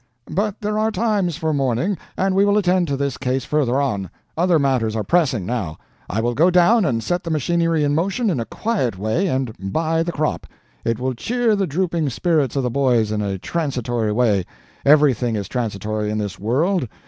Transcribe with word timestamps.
But 0.31 0.61
there 0.61 0.79
are 0.79 0.89
times 0.89 1.37
for 1.37 1.53
mourning, 1.53 1.95
and 2.17 2.33
we 2.33 2.43
will 2.43 2.57
attend 2.57 2.87
to 2.87 2.97
this 2.97 3.19
case 3.19 3.45
further 3.45 3.79
on; 3.79 4.09
other 4.35 4.57
matters 4.57 4.95
are 4.95 5.03
pressing, 5.03 5.45
now. 5.45 5.77
I 6.09 6.21
will 6.21 6.33
go 6.33 6.49
down 6.49 6.85
and 6.85 7.03
set 7.03 7.23
the 7.23 7.29
machinery 7.29 7.83
in 7.83 7.93
motion 7.93 8.31
in 8.31 8.39
a 8.39 8.45
quiet 8.45 8.97
way 8.97 9.27
and 9.27 9.53
buy 9.59 10.01
the 10.01 10.11
crop. 10.11 10.47
It 10.83 10.97
will 10.99 11.13
cheer 11.13 11.55
the 11.55 11.67
drooping 11.67 12.09
spirits 12.09 12.55
of 12.55 12.63
the 12.63 12.71
boys, 12.71 13.11
in 13.11 13.21
a 13.21 13.37
transitory 13.37 14.11
way. 14.11 14.45
Everything 14.83 15.35
is 15.35 15.47
transitory 15.47 16.09
in 16.09 16.17
this 16.17 16.39
world. 16.39 16.87